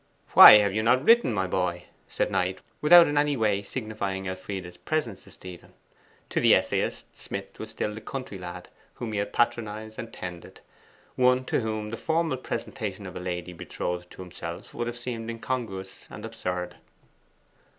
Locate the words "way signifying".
3.37-4.25